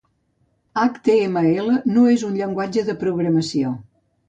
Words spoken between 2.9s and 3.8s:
de programació.